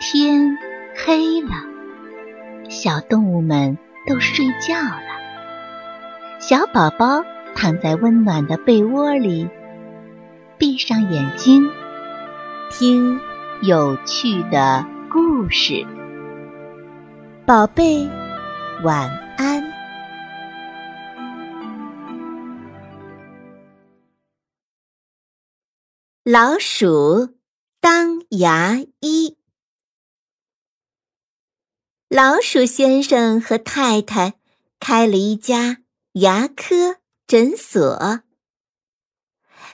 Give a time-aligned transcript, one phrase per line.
[0.00, 0.56] 天
[0.94, 1.50] 黑了，
[2.68, 3.76] 小动物们
[4.06, 5.02] 都睡觉了。
[6.38, 7.24] 小宝宝
[7.56, 9.48] 躺在温暖的被窝里，
[10.56, 11.68] 闭上眼睛，
[12.70, 13.18] 听
[13.62, 15.84] 有趣的故事。
[17.44, 18.08] 宝贝，
[18.84, 19.64] 晚安。
[26.24, 27.34] 老鼠
[27.80, 29.37] 当牙医。
[32.10, 34.40] 老鼠先生和太太
[34.80, 38.22] 开了一家牙科诊所。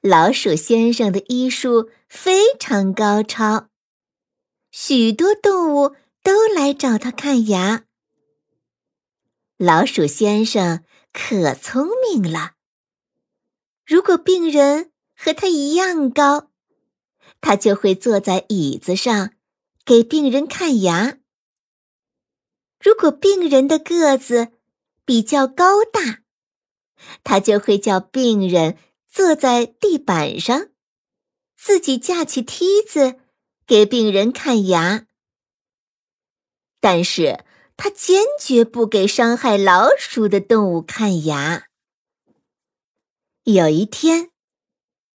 [0.00, 3.68] 老鼠先生的医术非常高超，
[4.70, 7.84] 许多动物都来找他看牙。
[9.58, 12.52] 老鼠先生可聪明了，
[13.84, 16.50] 如果病人和他一样高，
[17.42, 19.34] 他就会坐在椅子上
[19.84, 21.18] 给病人看牙。
[22.82, 24.48] 如果病人的个子
[25.04, 26.22] 比较高大，
[27.22, 28.76] 他就会叫病人
[29.08, 30.68] 坐在地板上，
[31.56, 33.20] 自己架起梯子
[33.66, 35.06] 给病人看牙。
[36.80, 37.44] 但是
[37.76, 41.68] 他坚决不给伤害老鼠的动物看牙。
[43.44, 44.30] 有一天，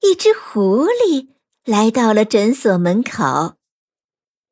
[0.00, 1.28] 一只狐狸
[1.64, 3.54] 来到了诊所门口，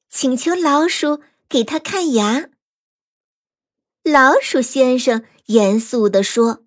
[0.08, 2.50] 请求老鼠给他看牙。
[4.11, 6.64] 老鼠先生严肃地说：“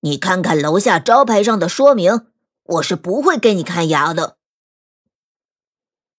[0.00, 2.28] 你看看楼下招牌上的说明，
[2.62, 4.38] 我是不会给你看牙的。”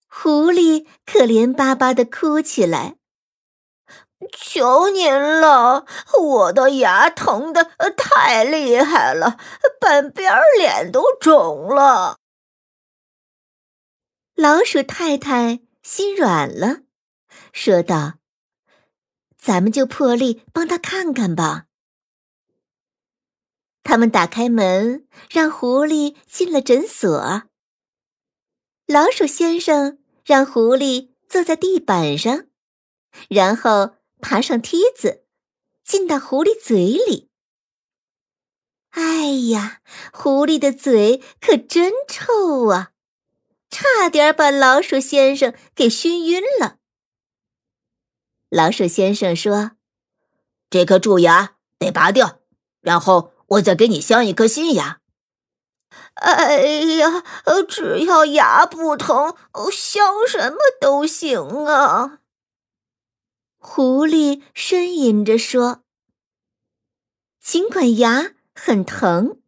[0.08, 2.98] 狐狸可怜巴巴的哭起来
[4.32, 5.88] ：“求您了，
[6.22, 9.40] 我的牙疼的太厉害了，
[9.82, 12.20] 半边脸都肿了。”
[14.38, 16.82] 老鼠太太心软了，
[17.52, 18.20] 说道。
[19.44, 21.66] 咱们就破例帮他看看吧。
[23.84, 27.44] 他们打开门，让狐狸进了诊所。
[28.88, 32.46] 老鼠先生让狐狸坐在地板上，
[33.28, 35.26] 然后爬上梯子，
[35.84, 37.30] 进到狐狸嘴里。
[38.92, 39.82] 哎呀，
[40.14, 42.92] 狐狸的嘴可真臭啊，
[43.70, 46.78] 差点把老鼠先生给熏晕了。
[48.56, 49.72] 老鼠先生说
[50.70, 52.38] ：“这颗蛀牙得拔掉，
[52.82, 55.00] 然后我再给你镶一颗新牙。”
[56.14, 56.62] 哎
[56.98, 57.24] 呀，
[57.68, 59.36] 只要牙不疼，
[59.72, 62.20] 镶什么都行啊！
[63.58, 65.82] 狐狸呻吟着说
[67.42, 69.40] ：“尽管牙很疼，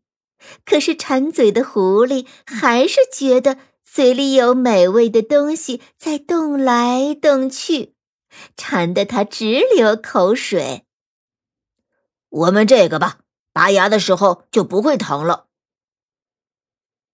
[0.66, 7.94] 可是馋嘴的狐狸还是觉得嘴里有美味的东西在动来动去。”
[8.56, 10.86] 馋得他直流口水。
[12.30, 13.20] 我们这个吧，
[13.54, 15.48] 拔牙的时候就不会疼了。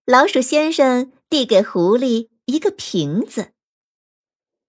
[0.05, 3.53] 老鼠先生递给狐狸一个瓶子，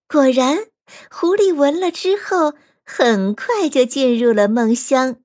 [0.07, 0.67] 果然，
[1.11, 5.23] 狐狸闻了之后，很快就进入了梦乡。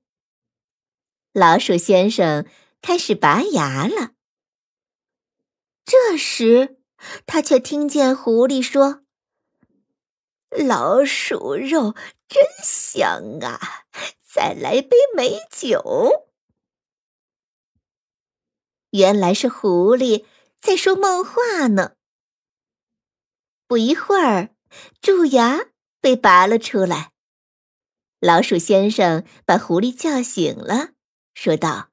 [1.32, 2.46] 老鼠先生
[2.80, 4.12] 开始拔牙了。
[5.84, 6.78] 这时，
[7.26, 9.02] 他却听见狐狸说。
[10.50, 11.94] 老鼠肉
[12.26, 13.84] 真香啊！
[14.22, 16.30] 再来杯美酒。
[18.90, 20.24] 原来是狐狸
[20.58, 21.96] 在说梦话呢。
[23.66, 24.54] 不一会儿，
[25.02, 25.66] 蛀牙
[26.00, 27.12] 被拔了出来。
[28.18, 30.94] 老鼠先生把狐狸叫醒了，
[31.34, 31.90] 说道：“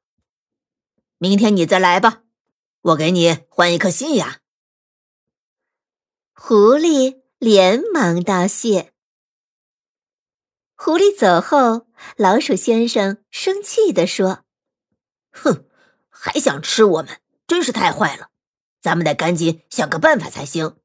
[1.19, 2.23] 明天你再来吧，
[2.81, 4.39] 我给你换一颗新牙。”
[6.33, 7.24] 狐狸。
[7.45, 8.91] 连忙道谢。
[10.75, 11.85] 狐狸走后，
[12.17, 14.43] 老鼠先生生气地说
[15.29, 15.69] ：“哼，
[16.09, 18.31] 还想吃我们，真是太坏了！
[18.81, 20.79] 咱们得赶紧想个办法才行。”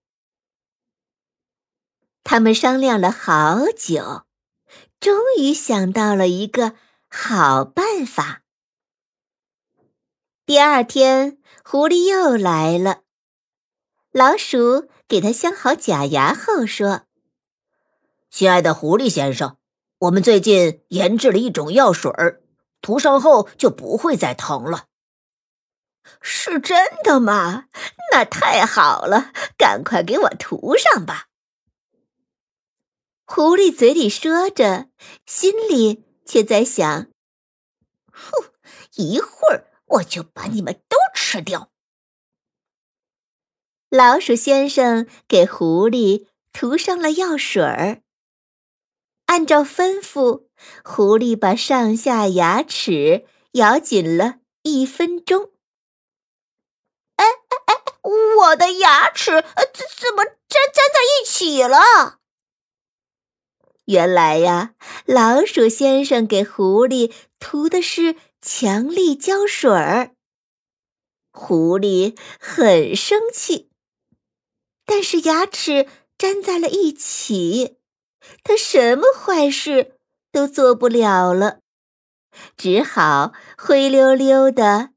[2.25, 4.27] 他们商量了好久，
[5.01, 6.75] 终于想到了一个
[7.09, 8.43] 好办法。
[10.45, 13.05] 第二天，狐狸又来了，
[14.13, 14.89] 老鼠。
[15.11, 17.03] 给他镶好假牙后，说
[18.31, 19.57] ：“亲爱的狐狸先生，
[19.99, 22.41] 我们最近研制了一种药水儿，
[22.81, 24.85] 涂上后就不会再疼了。”
[26.23, 27.65] 是真的吗？
[28.13, 31.27] 那太好了，赶快给我涂上吧。
[33.27, 34.91] 狐狸嘴里说着，
[35.27, 37.09] 心里却在想
[38.13, 38.53] ：“哼，
[38.95, 41.70] 一会儿我就把你们都吃掉。”
[43.91, 48.03] 老鼠先生给狐狸涂上了药水儿。
[49.27, 50.47] 按照吩咐，
[50.85, 55.51] 狐狸把上下牙齿咬紧了一分钟。
[57.17, 57.75] 哎哎哎！
[58.39, 60.37] 我的牙齿呃怎怎么粘
[60.73, 62.21] 粘在一起了？
[63.87, 70.13] 原来呀，老鼠先生给狐狸涂的是强力胶水儿。
[71.33, 73.70] 狐狸很生气，
[74.91, 75.87] 但是牙齿
[76.19, 77.77] 粘在了一起，
[78.43, 79.93] 他什么坏事
[80.33, 81.61] 都做不了了，
[82.57, 84.91] 只好灰溜溜的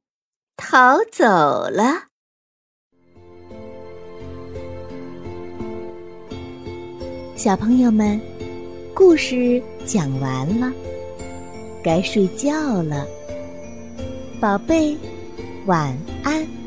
[0.57, 2.05] 逃走了。
[7.35, 8.19] 小朋友们，
[8.95, 10.73] 故事讲完了，
[11.83, 13.05] 该睡觉了，
[14.41, 14.97] 宝贝。
[15.67, 16.62] 晚安。